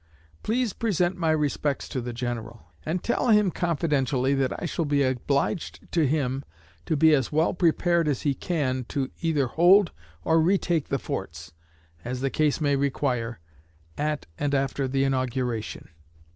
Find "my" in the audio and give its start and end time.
1.15-1.29